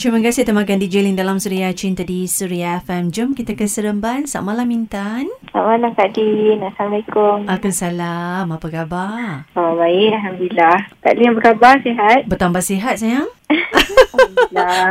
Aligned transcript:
Terima 0.00 0.16
kasih 0.24 0.48
temankan 0.48 0.80
DJ 0.80 1.04
Lin 1.04 1.12
dalam 1.12 1.36
Suria 1.36 1.68
Cinta 1.76 2.00
di 2.00 2.24
Suria 2.24 2.80
FM. 2.80 3.12
Jom 3.12 3.36
kita 3.36 3.52
ke 3.52 3.68
Seremban. 3.68 4.24
Selamat 4.24 4.56
malam 4.56 4.72
Intan. 4.72 5.28
Selamat 5.52 5.76
malam 5.76 5.92
Kak 5.92 6.08
Din. 6.16 6.56
Assalamualaikum. 6.64 7.44
Waalaikumsalam. 7.44 8.48
Apa 8.48 8.66
khabar? 8.72 9.44
Oh, 9.52 9.76
baik. 9.76 10.16
Alhamdulillah. 10.16 10.88
Kak 11.04 11.20
Din 11.20 11.36
apa 11.36 11.40
khabar? 11.52 11.84
Sihat? 11.84 12.24
Bertambah 12.32 12.64
sihat 12.64 12.96
sayang. 12.96 13.28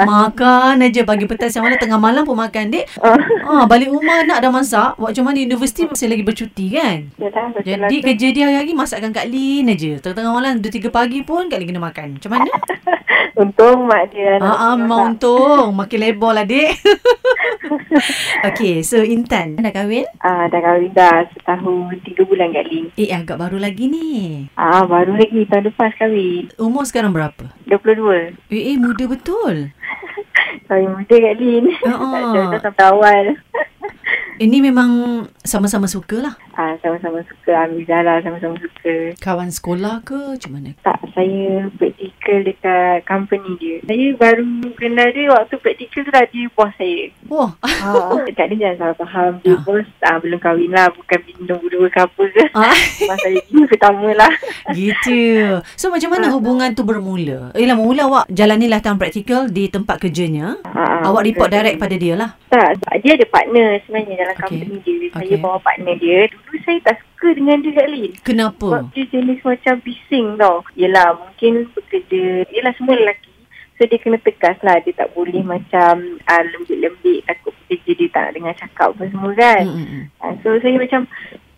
Makan 0.06 0.80
aja 0.80 1.02
pagi 1.04 1.26
petang 1.28 1.52
siang 1.52 1.68
malam 1.68 1.80
tengah 1.80 2.00
malam 2.00 2.24
pun 2.24 2.38
makan 2.38 2.72
dek. 2.72 2.86
Oh, 3.04 3.18
Ah 3.50 3.64
balik 3.68 3.92
rumah 3.92 4.24
nak 4.24 4.40
dah 4.40 4.52
masak. 4.52 4.96
Buat 4.96 5.16
macam 5.16 5.24
mana 5.30 5.44
universiti 5.44 5.84
masih 5.86 6.08
lagi 6.08 6.24
bercuti 6.24 6.66
kan? 6.74 7.12
yalah, 7.20 7.52
Jadi 7.66 7.76
lah 7.76 7.90
kerja 8.06 8.28
dia 8.32 8.44
hari-hari 8.48 8.74
masakkan 8.78 9.12
Kak 9.12 9.28
Lin 9.28 9.68
aja. 9.68 10.00
Tengah-tengah 10.00 10.34
malam 10.34 10.54
2-3 10.64 10.90
pagi 10.90 11.20
pun 11.26 11.52
Kak 11.52 11.60
Lin 11.60 11.68
kena 11.70 11.82
makan. 11.84 12.08
Macam 12.18 12.32
mana? 12.32 12.52
Untung 13.40 13.88
mak 13.88 14.12
dia. 14.12 14.36
Ah, 14.44 14.72
ah 14.72 14.76
memang 14.76 15.16
untung. 15.16 15.72
Makin 15.72 16.00
lebar 16.00 16.36
lah 16.36 16.44
dek. 16.44 16.76
okay, 18.52 18.84
so 18.84 19.00
Intan 19.00 19.56
dah 19.60 19.72
kahwin? 19.72 20.04
Ah, 20.20 20.52
dah 20.52 20.60
kahwin 20.60 20.92
dah 20.92 21.24
setahun 21.32 22.04
tiga 22.04 22.28
bulan 22.28 22.52
Kak 22.52 22.68
Din. 22.68 22.92
Eh 23.00 23.16
agak 23.16 23.40
baru 23.40 23.56
lagi 23.56 23.88
ni. 23.88 24.44
Ah, 24.60 24.84
baru 24.84 25.16
lagi 25.16 25.48
tahun 25.48 25.72
lepas 25.72 25.96
kahwin. 25.96 26.52
Umur 26.60 26.84
sekarang 26.84 27.16
berapa? 27.16 27.48
22. 27.70 28.34
Eh, 28.50 28.74
eh 28.74 28.78
muda 28.82 29.06
betul. 29.06 29.70
Kahwin 30.68 30.94
muda 30.94 31.16
Kak 31.16 31.36
Din. 31.38 31.66
Ah, 31.86 31.94
Tak 31.94 32.02
ah. 32.02 32.22
ada, 32.34 32.42
dah 32.54 32.62
sampai 32.62 32.86
awal. 32.90 33.26
Ini 34.40 34.64
memang 34.64 34.92
sama-sama 35.44 35.84
suka 35.92 36.24
lah. 36.24 36.36
Ah, 36.56 36.72
sama-sama 36.80 37.20
suka. 37.28 37.52
Alhamdulillah 37.52 38.02
lah 38.08 38.18
sama-sama 38.24 38.56
suka. 38.56 39.12
Kawan 39.20 39.52
sekolah 39.52 40.00
ke 40.08 40.16
macam 40.16 40.52
mana? 40.56 40.72
Tak, 40.80 41.12
saya 41.12 41.68
praktikal 41.76 42.48
dekat 42.48 43.04
company 43.04 43.52
dia. 43.60 43.78
Saya 43.84 44.16
baru 44.16 44.48
kenal 44.80 45.12
dia 45.12 45.28
waktu 45.36 45.56
praktikal 45.60 46.08
tu 46.08 46.12
dah 46.16 46.26
dia 46.32 46.48
bos 46.56 46.72
saya. 46.80 47.12
Wah, 47.30 47.54
Ah, 47.62 48.18
Kak 48.38 48.50
Din 48.50 48.58
jangan 48.58 48.78
salah 48.80 48.98
faham. 49.00 49.32
Dia 49.40 49.54
Ah. 49.54 49.62
bos 49.62 49.88
ah, 50.02 50.18
belum 50.18 50.38
kahwin 50.38 50.70
lah. 50.70 50.90
Bukan 50.90 51.20
bintang 51.24 51.60
berdua 51.60 51.88
ke 51.88 52.00
apa 52.02 52.24
ke. 52.26 52.44
ah, 52.52 52.74
Masa 53.10 53.28
gini 53.30 53.64
pertama 53.66 54.10
lah. 54.12 54.32
gitu. 54.76 55.22
So 55.74 55.90
macam 55.90 56.10
mana 56.10 56.28
hubungan 56.30 56.70
tu 56.72 56.82
bermula? 56.82 57.54
Eh 57.54 57.64
lah 57.64 57.74
mula 57.74 58.04
awak 58.04 58.26
jalani 58.30 58.66
latihan 58.66 58.98
praktikal 58.98 59.46
di 59.46 59.68
tempat 59.68 59.98
kerjanya. 60.00 60.58
Ah, 60.66 61.06
Awak 61.06 61.24
report 61.24 61.48
betul. 61.48 61.58
direct 61.60 61.78
pada 61.78 61.96
dia 61.96 62.14
lah. 62.14 62.30
Tak, 62.50 62.82
tak, 62.82 62.94
dia 63.00 63.14
ada 63.14 63.26
partner 63.26 63.68
sebenarnya 63.80 64.16
dalam 64.18 64.36
Okey. 64.36 64.44
company 64.44 64.78
dia. 64.82 65.08
Saya 65.12 65.26
Okey. 65.28 65.38
bawa 65.40 65.58
partner 65.60 65.96
dia. 65.96 66.20
Dulu 66.28 66.56
saya 66.60 66.80
tak 66.84 66.96
suka 67.00 67.28
dengan 67.32 67.58
dia 67.60 67.72
Kak 67.72 67.88
Lin. 67.88 68.12
Sebab 68.12 68.26
Kenapa? 68.26 68.68
dia 68.90 69.06
jenis 69.08 69.40
macam 69.40 69.74
bising 69.80 70.28
tau. 70.36 70.58
Yelah, 70.74 71.08
mungkin 71.14 71.52
bekerja. 71.72 72.24
Yelah, 72.48 72.74
semua 72.76 72.96
lelaki. 72.96 73.29
So, 73.80 73.88
dia 73.88 73.96
kena 73.96 74.20
tegas 74.20 74.60
lah. 74.60 74.84
Dia 74.84 74.92
tak 74.92 75.16
boleh 75.16 75.40
macam 75.40 76.20
uh, 76.28 76.44
lembik-lembik. 76.52 77.24
Takut 77.24 77.56
pekerja 77.64 77.92
dia 77.96 78.08
tak 78.12 78.22
nak 78.28 78.34
dengar 78.36 78.54
cakap 78.60 78.88
apa 78.92 79.04
semua 79.08 79.32
kan. 79.40 79.64
Mm, 79.64 79.80
mm, 79.80 79.88
mm. 79.88 80.04
Uh, 80.20 80.34
so, 80.44 80.50
saya 80.60 80.76
macam, 80.76 81.02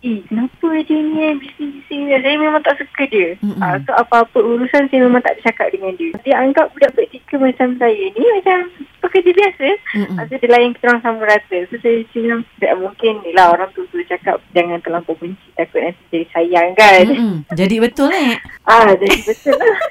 eh, 0.06 0.18
kenapa 0.30 0.68
dia 0.86 0.98
ni 1.02 1.16
eh, 1.18 1.34
bising-bising? 1.34 2.02
Saya 2.14 2.36
memang 2.38 2.62
tak 2.62 2.78
suka 2.78 3.02
dia. 3.10 3.34
Mm-mm. 3.42 3.58
Uh, 3.58 3.76
so, 3.82 3.90
apa-apa 3.98 4.38
urusan 4.38 4.86
saya 4.86 5.02
memang 5.02 5.18
tak 5.26 5.34
ada 5.34 5.50
cakap 5.50 5.74
dengan 5.74 5.98
dia. 5.98 6.14
Dia 6.22 6.38
anggap 6.38 6.70
budak 6.70 6.94
praktikal 6.94 7.42
macam 7.42 7.74
saya 7.82 8.04
ni 8.14 8.24
macam 8.38 8.70
pekerja 9.02 9.30
biasa. 9.34 9.68
Mm, 9.68 9.98
mm. 9.98 10.16
Lepas 10.16 10.26
tu 10.30 10.36
dia 10.38 10.48
layan 10.48 10.72
kita 10.72 10.84
orang 10.88 11.02
sama 11.02 11.20
rata. 11.26 11.58
So 11.68 11.74
saya 11.82 11.96
macam 12.06 12.38
tak 12.62 12.74
mungkin 12.78 13.12
ni 13.26 13.30
lah 13.34 13.46
orang 13.50 13.68
tu 13.74 13.82
tu 13.90 13.98
cakap 14.06 14.38
jangan 14.54 14.78
terlampau 14.80 15.18
benci 15.18 15.48
takut 15.58 15.82
nanti 15.82 16.02
jadi 16.14 16.26
sayang 16.30 16.68
kan. 16.78 17.06
Mm, 17.10 17.18
mm. 17.18 17.36
Jadi 17.58 17.76
betul 17.82 18.10
eh? 18.14 18.38
Ah 18.62 18.94
jadi 18.94 19.18
betul 19.26 19.56
lah. 19.58 19.78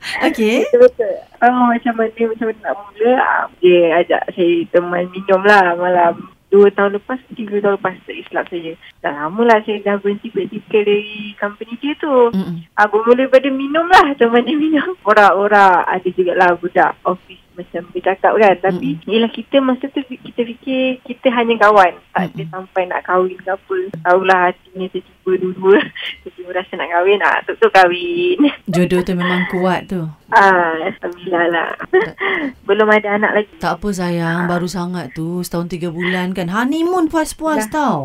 Okay. 0.00 0.64
betul 0.64 0.88
betul. 0.88 1.14
Oh 1.44 1.68
macam 1.68 1.92
mana 1.96 2.22
macam 2.24 2.46
mana 2.48 2.60
nak 2.64 2.74
mula 2.88 3.12
ah, 3.20 3.44
dia 3.60 3.80
ajak 4.00 4.22
saya 4.32 4.64
teman 4.72 5.04
minum 5.12 5.40
lah 5.44 5.76
malam 5.76 6.32
dua 6.50 6.66
tahun 6.74 6.98
lepas, 6.98 7.18
tiga 7.38 7.62
tahun 7.62 7.78
lepas 7.78 7.94
silap 8.06 8.44
saya. 8.50 8.74
Dah 9.00 9.12
lama 9.14 9.40
lah 9.46 9.58
saya 9.62 9.78
dah 9.86 9.96
berhenti 10.02 10.28
praktikal 10.34 10.82
dari 10.82 11.32
company 11.38 11.74
dia 11.78 11.94
tu. 11.96 12.34
Mm, 12.34 12.42
mm. 12.42 12.56
Ah, 12.74 12.90
bermula 12.90 13.30
pada 13.30 13.48
minum 13.48 13.86
lah 13.86 14.12
teman 14.18 14.44
dia 14.44 14.58
minum. 14.58 14.98
Orang-orang 15.06 15.86
ada 15.86 16.08
jugalah 16.10 16.58
budak 16.58 16.98
office 17.06 17.40
macam 17.60 17.82
bercakap 17.92 18.32
kan. 18.40 18.54
Tapi 18.64 18.88
Mm-mm. 18.96 19.08
yelah 19.08 19.30
kita 19.30 19.56
masa 19.60 19.84
tu 19.92 20.00
kita 20.02 20.40
fikir 20.42 21.04
kita 21.04 21.28
hanya 21.36 21.60
kawan. 21.60 21.92
Tak 22.16 22.32
ada 22.32 22.42
Mm-mm. 22.42 22.50
sampai 22.50 22.82
nak 22.88 23.04
kahwin 23.04 23.36
ke 23.36 23.50
apa. 23.52 23.78
Tahulah 24.00 24.38
hatinya 24.48 24.86
tiba-tiba 24.88 25.32
dua-dua. 25.38 25.78
Tiba-tiba 26.24 26.50
rasa 26.56 26.72
nak 26.74 26.88
kahwin. 26.90 27.20
Ah, 27.20 27.38
tu 27.44 27.52
tu 27.60 27.68
kahwin. 27.68 28.38
Jodoh 28.74 29.00
tu 29.04 29.12
memang 29.12 29.42
kuat 29.52 29.86
tu. 29.86 30.00
Ah, 30.30 30.74
Alhamdulillah 30.80 31.44
lah. 31.52 31.70
Belum 32.68 32.88
ada 32.88 33.08
anak 33.18 33.32
lagi. 33.36 33.50
Tak 33.58 33.82
apa 33.82 33.88
sayang, 33.90 34.46
baru 34.46 34.66
sangat 34.66 35.12
tu 35.12 35.42
setahun 35.42 35.68
tiga 35.68 35.90
bulan 35.90 36.32
kan. 36.32 36.48
Honeymoon 36.48 37.10
puas-puas 37.10 37.66
Dah. 37.68 37.70
tau. 37.70 37.98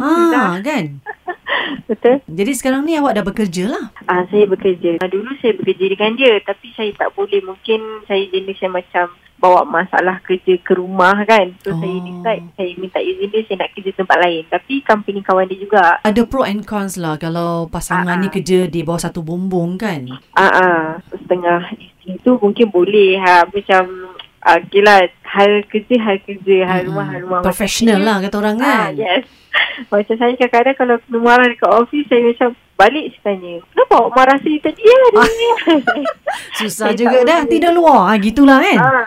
Ha, 0.00 0.60
kan? 0.60 1.00
Betul? 1.84 2.24
Jadi 2.24 2.52
sekarang 2.54 2.82
ni 2.82 2.96
awak 2.96 3.14
dah 3.14 3.24
bekerja 3.24 3.64
lah. 3.68 3.84
Ah, 4.04 4.24
saya 4.28 4.44
bekerja. 4.44 4.96
Ah, 4.98 5.08
dulu 5.08 5.28
saya 5.38 5.52
bekerja 5.54 5.84
dengan 5.86 6.12
dia. 6.14 6.40
Tapi 6.40 6.72
saya 6.72 6.90
tak 6.94 7.12
boleh. 7.12 7.40
Mungkin 7.40 7.80
saya 8.04 8.24
jenis 8.26 8.58
yang 8.58 8.72
macam 8.72 9.06
bawa 9.34 9.60
masalah 9.62 10.24
kerja 10.24 10.56
ke 10.56 10.72
rumah 10.72 11.12
kan. 11.24 11.52
So, 11.60 11.76
Oh. 11.76 11.78
saya 11.78 11.96
decide. 12.00 12.44
Saya 12.56 12.70
minta 12.74 12.98
izin 12.98 13.28
dia. 13.28 13.40
Saya 13.44 13.56
nak 13.60 13.70
kerja 13.72 13.90
tempat 13.92 14.18
lain. 14.18 14.42
Tapi 14.48 14.74
company 14.80 15.20
kawan 15.20 15.44
dia 15.44 15.58
juga. 15.58 16.00
Ada 16.00 16.22
pro 16.24 16.42
and 16.42 16.64
cons 16.64 16.96
lah 16.96 17.16
kalau 17.16 17.68
pasangan 17.68 18.16
Ah, 18.16 18.20
ni 18.20 18.28
ah. 18.28 18.32
kerja 18.32 18.64
di 18.64 18.80
bawah 18.80 19.02
satu 19.02 19.20
bumbung 19.20 19.76
kan. 19.76 20.08
Ah, 20.32 20.48
ah, 20.48 20.80
setengah 21.12 21.68
isteri 21.74 22.16
tu 22.20 22.36
mungkin 22.36 22.68
boleh. 22.68 23.20
Ha, 23.20 23.44
macam, 23.44 23.84
ah, 24.40 24.56
okay 24.56 24.80
lah. 24.80 25.04
Hal 25.34 25.66
kerja, 25.66 25.94
hal 25.98 26.16
kerja. 26.22 26.56
Hal 26.62 26.78
Mm-mm. 26.80 26.88
rumah, 26.88 27.06
hal 27.10 27.20
rumah. 27.26 27.40
Professional 27.42 28.00
lah 28.00 28.22
kata 28.22 28.36
orang 28.38 28.56
kan. 28.56 28.70
Ah, 28.70 28.90
yes. 28.94 29.26
Macam 29.90 30.14
saya 30.14 30.34
kadang-kadang 30.34 30.76
kalau 30.76 30.94
kena 31.00 31.18
marah 31.18 31.46
dekat 31.46 31.70
office, 31.70 32.06
saya 32.06 32.22
macam 32.24 32.48
balik 32.74 33.06
saya 33.12 33.22
tanya, 33.30 33.52
kenapa 33.70 33.92
awak 33.96 34.10
marah 34.12 34.38
saya 34.42 34.58
tadi 34.60 34.82
ya? 34.82 34.98
Susah 36.58 36.90
Saya 36.90 36.94
juga 36.94 37.18
dah 37.22 37.40
boleh. 37.42 37.50
tidur 37.50 37.72
luar. 37.72 38.00
Ha, 38.06 38.18
gitulah 38.18 38.58
kan. 38.58 38.78
ah. 38.78 39.06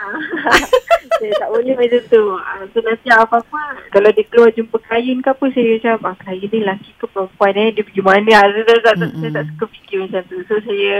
saya 1.19 1.31
tak 1.35 1.49
boleh 1.51 1.73
macam 1.75 2.01
tu. 2.07 2.23
Ah, 2.37 2.63
so 2.71 2.79
nanti 2.79 3.07
apa-apa, 3.07 3.61
kalau 3.91 4.09
dia 4.11 4.25
keluar 4.27 4.51
jumpa 4.51 4.77
klien 4.81 5.19
ke 5.19 5.29
apa, 5.31 5.45
saya 5.51 5.67
macam, 5.75 5.95
ah, 6.05 6.15
klien 6.15 6.47
ni 6.47 6.59
lelaki 6.63 6.91
ke 6.95 7.05
perempuan 7.07 7.53
eh, 7.55 7.69
dia 7.71 7.83
pergi 7.83 8.01
mana? 8.03 8.29
Ah, 8.35 8.47
saya, 8.47 8.79
tak, 8.79 8.95
saya 8.99 9.43
suka 9.51 9.65
fikir 9.67 9.97
macam 10.03 10.21
tu. 10.27 10.35
So 10.47 10.55
saya 10.63 10.93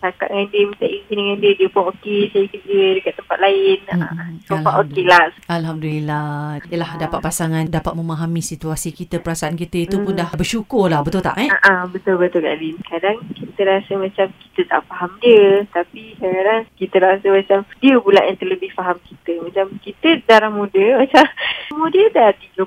cakap 0.00 0.26
dengan 0.26 0.46
dia, 0.48 0.62
minta 0.64 0.86
izin 0.86 1.14
dengan 1.14 1.36
dia, 1.38 1.52
dia 1.54 1.68
pun 1.68 1.82
okey, 1.90 2.20
saya 2.28 2.46
kerja 2.46 2.80
dekat 2.96 3.14
tempat 3.14 3.38
lain. 3.38 3.78
Ah, 3.86 3.96
Mm-mm. 4.00 4.30
so 4.42 4.54
far 4.58 4.74
okey 4.82 5.04
lah. 5.04 5.28
Alhamdulillah. 5.46 6.28
Yalah 6.66 6.90
dapat 6.98 7.20
pasangan 7.20 7.64
dapat 7.66 7.92
memahami 7.92 8.40
situasi 8.40 8.90
kita, 8.90 9.18
perasaan 9.18 9.54
kita 9.54 9.76
itu 9.80 9.96
pun 9.96 10.12
Hmm. 10.12 10.18
dah 10.18 10.30
bersyukur 10.32 10.86
lah. 10.86 11.00
Betul 11.00 11.20
tak 11.20 11.36
eh? 11.36 11.48
Ah, 11.48 11.60
ah, 11.62 11.82
betul-betul 11.84 12.40
Kak 12.40 12.56
Lin. 12.56 12.76
Kadang 12.82 13.16
kita 13.30 13.60
rasa 13.62 13.92
macam 13.94 14.26
kita 14.32 14.60
tak 14.66 14.80
faham 14.86 15.12
dia. 15.20 15.64
Tapi 15.68 16.02
kadang 16.16 16.64
kita 16.74 16.96
rasa 16.98 17.26
macam 17.28 17.58
dia 17.78 17.94
pula 17.96 18.20
yang 18.22 18.36
terlebih 18.36 18.70
faham 18.72 18.96
kita. 19.02 19.32
Macam 19.38 19.66
kita 19.78 20.08
darah 20.24 20.48
muda. 20.48 20.98
Macam 20.98 21.24
umur 21.72 21.88
dia 21.90 22.06
dah 22.10 22.30
30 22.32 22.66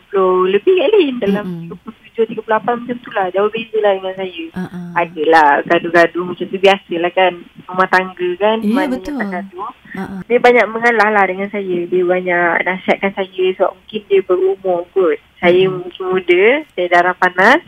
lebih 0.53 0.73
Kak 0.73 0.89
Lin. 0.91 1.15
Dalam 1.19 1.45
Mm-mm. 1.71 1.93
37, 2.15 2.39
38 2.39 2.45
macam 2.75 2.97
tu 2.97 3.09
lah. 3.09 3.27
Jauh 3.29 3.49
beza 3.49 3.77
lah 3.79 3.91
dengan 3.93 4.13
saya. 4.13 4.43
Uh-uh. 4.53 4.87
Adalah 4.95 5.47
gaduh-gaduh 5.63 6.23
macam 6.23 6.45
tu. 6.45 6.57
Biasalah 6.57 7.11
kan. 7.11 7.33
Rumah 7.63 7.87
tangga 7.87 8.29
kan. 8.35 8.57
Ya, 8.59 8.69
Mana 8.69 8.87
betul. 8.91 9.17
tak 9.17 9.29
gaduh. 9.31 9.71
Uh-uh. 9.93 10.19
Dia 10.23 10.37
banyak 10.39 10.65
mengalah 10.67 11.09
lah 11.11 11.25
dengan 11.25 11.49
saya. 11.49 11.77
Dia 11.83 12.03
banyak 12.03 12.47
nasihatkan 12.61 13.11
saya 13.13 13.45
sebab 13.53 13.71
mungkin 13.73 14.01
dia 14.05 14.21
berumur 14.21 14.79
kot. 14.89 15.17
Saya 15.37 15.63
Hmm. 15.65 15.75
mungkin 15.81 16.03
muda, 16.07 16.43
saya 16.71 16.87
darah 16.87 17.15
panas. 17.15 17.59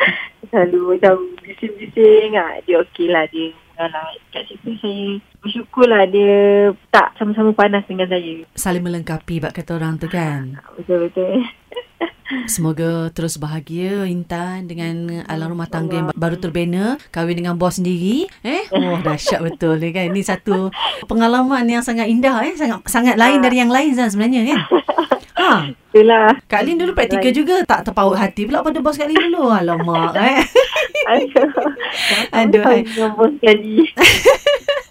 Selalu 0.50 0.96
macam 0.96 1.14
bising-bising. 1.40 2.34
Ha, 2.34 2.58
dia 2.60 2.80
okey 2.80 3.06
lah 3.06 3.22
dia 3.28 3.52
mengalah. 3.70 4.02
Kat 4.28 4.42
situ 4.44 4.74
saya 4.76 5.06
bersyukur 5.38 5.86
lah 5.86 6.04
dia 6.04 6.34
tak 6.90 7.14
sama-sama 7.14 7.52
panas 7.52 7.86
dengan 7.86 8.08
saya. 8.08 8.42
Saling 8.52 8.82
melengkapi 8.82 9.38
bak 9.38 9.54
kata 9.54 9.70
orang 9.72 9.94
tu 9.94 10.08
kan. 10.08 10.58
Betul-betul. 10.74 11.44
Semoga 12.50 13.14
terus 13.14 13.38
bahagia 13.38 14.10
Intan 14.10 14.66
dengan 14.66 15.22
alam 15.30 15.54
rumah 15.54 15.70
tangga 15.70 15.94
yang 15.94 16.08
baru 16.18 16.34
terbina, 16.34 16.98
kahwin 17.14 17.38
dengan 17.38 17.54
bos 17.54 17.78
sendiri. 17.78 18.26
Eh, 18.42 18.66
oh 18.74 18.98
dahsyat 18.98 19.38
betul 19.38 19.78
ni 19.78 19.94
kan. 19.94 20.10
Ini 20.10 20.18
satu 20.26 20.74
pengalaman 21.06 21.62
yang 21.70 21.86
sangat 21.86 22.10
indah 22.10 22.42
eh, 22.42 22.58
sangat 22.58 22.82
sangat 22.90 23.14
lain 23.14 23.38
dari 23.38 23.62
yang 23.62 23.70
lain 23.70 23.94
Zan 23.94 24.10
sebenarnya 24.10 24.50
kan. 24.50 24.60
Ha. 25.38 25.50
Itulah. 25.94 26.42
Kak 26.50 26.62
Lin 26.66 26.74
dulu 26.82 26.90
praktikal 26.90 27.30
juga 27.30 27.62
tak 27.62 27.86
terpaut 27.86 28.18
hati 28.18 28.50
pula 28.50 28.66
pada 28.66 28.82
bos 28.82 28.98
Kak 28.98 29.06
Lin 29.06 29.30
dulu. 29.30 29.46
Alamak 29.46 30.18
eh. 30.18 30.42
Aduh. 32.34 32.66
Aduh, 32.66 33.30
sekali. 33.38 33.86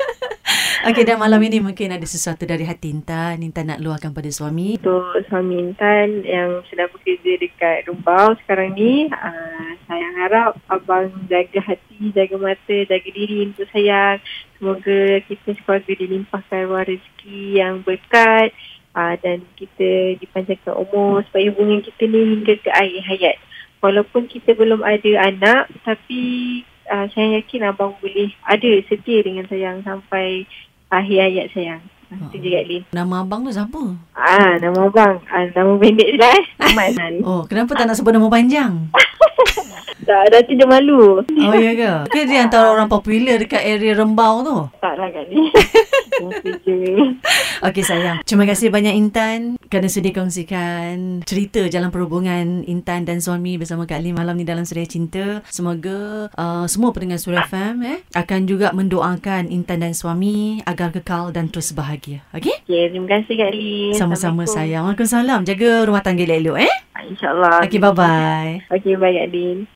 Okey 0.79 1.03
dan 1.03 1.19
malam 1.19 1.43
ini 1.43 1.59
mungkin 1.59 1.91
ada 1.91 2.07
sesuatu 2.07 2.47
dari 2.47 2.63
hati 2.63 2.87
Intan. 2.87 3.43
Intan 3.43 3.67
nak 3.67 3.83
luahkan 3.83 4.15
pada 4.15 4.31
suami. 4.31 4.79
Untuk 4.79 5.11
suami 5.27 5.59
Intan 5.59 6.23
yang 6.23 6.63
sedang 6.71 6.87
bekerja 6.95 7.35
dekat 7.35 7.83
Rumbau 7.91 8.31
sekarang 8.39 8.79
ni, 8.79 9.11
uh, 9.11 9.71
saya 9.91 10.07
harap 10.23 10.55
abang 10.71 11.11
jaga 11.27 11.59
hati, 11.67 12.15
jaga 12.15 12.39
mata, 12.39 12.77
jaga 12.87 13.09
diri 13.11 13.51
untuk 13.51 13.67
sayang. 13.75 14.23
Semoga 14.55 15.19
kita 15.27 15.51
sekeluarga 15.59 15.91
dilimpahkan 15.99 16.63
rezeki 16.71 17.41
yang 17.59 17.83
berkat 17.83 18.55
uh, 18.95 19.19
dan 19.19 19.43
kita 19.59 20.15
dipanjangkan 20.15 20.79
umur 20.79 21.27
supaya 21.27 21.51
hubungan 21.51 21.83
kita 21.83 22.07
ni 22.07 22.39
hingga 22.39 22.55
ke 22.55 22.71
akhir 22.71 23.03
hayat. 23.03 23.35
Walaupun 23.83 24.31
kita 24.31 24.55
belum 24.55 24.79
ada 24.87 25.27
anak, 25.27 25.75
tapi 25.83 26.23
uh, 26.87 27.07
saya 27.11 27.39
yakin 27.43 27.67
abang 27.67 27.99
boleh 27.99 28.31
ada 28.47 28.71
setia 28.87 29.19
dengan 29.27 29.43
sayang 29.51 29.83
sampai 29.83 30.47
akhir 30.89 31.18
hayat 31.21 31.47
sayang. 31.53 31.81
Ah, 32.09 32.18
Itu 32.33 32.41
je 32.41 32.62
Lin. 32.65 32.81
Nama 32.89 33.21
abang 33.21 33.45
tu 33.45 33.53
siapa? 33.53 33.77
Ah, 34.18 34.57
nama 34.57 34.89
abang. 34.89 35.21
Ah, 35.30 35.45
nama 35.45 35.77
pendek 35.77 36.09
je 36.09 36.18
lah 36.18 36.33
eh. 36.33 36.44
Aman. 36.65 37.21
Oh, 37.21 37.45
kenapa 37.45 37.77
tak 37.77 37.86
nak 37.86 37.95
sebut 37.95 38.09
nama 38.09 38.25
panjang? 38.25 38.89
tak, 40.09 40.33
nanti 40.33 40.57
dia 40.57 40.65
malu. 40.65 41.21
Oh, 41.21 41.53
ya 41.53 41.71
ke? 41.77 41.91
Ke 42.09 42.19
dia 42.25 42.50
antara 42.50 42.73
orang 42.73 42.89
popular 42.89 43.38
dekat 43.38 43.61
area 43.61 43.94
Rembau 43.94 44.41
tu? 44.41 44.57
Tak 44.81 44.97
lah. 44.97 45.07
Itu 45.13 46.50
je. 46.65 46.77
Okey 47.61 47.83
sayang. 47.85 48.25
Terima 48.25 48.50
kasih 48.50 48.73
banyak 48.73 48.97
Intan 48.97 49.61
kerana 49.69 49.85
sudi 49.85 50.09
kongsikan 50.09 51.21
cerita 51.23 51.61
jalan 51.69 51.94
perhubungan 51.94 52.65
Intan 52.65 53.06
dan 53.06 53.21
suami 53.21 53.56
bersama 53.61 53.85
Kak 53.85 54.01
Lim 54.01 54.17
malam 54.17 54.35
ni 54.35 54.44
dalam 54.47 54.65
Suria 54.65 54.89
Cinta. 54.89 55.45
Semoga 55.47 56.27
uh, 56.33 56.65
semua 56.65 56.89
pendengar 56.89 57.21
Suria 57.21 57.45
FM 57.45 57.75
eh 57.85 58.00
akan 58.17 58.39
juga 58.50 58.73
mendoakan 58.73 59.53
Intan 59.53 59.85
dan 59.85 59.94
suami 59.94 60.59
agar 60.65 60.89
kekal 60.89 61.29
dan 61.31 61.53
terus 61.53 61.71
bahagia. 61.71 62.25
Okey? 62.33 62.65
Okay, 62.65 62.89
terima 62.89 63.07
kasih 63.19 63.33
Kak 63.38 63.51
Lin. 63.53 63.94
Sama-sama 63.95 64.44
sayang. 64.50 64.89
Waalaikumsalam. 64.89 65.45
Jaga 65.45 65.85
rumah 65.85 66.01
tangga 66.01 66.25
elok-elok 66.25 66.57
eh. 66.65 66.73
InsyaAllah. 67.00 67.63
Okey 67.63 67.79
bye-bye. 67.79 68.51
Okey, 68.75 68.94
bye 69.00 69.13
Kak 69.15 69.27
Lin. 69.31 69.67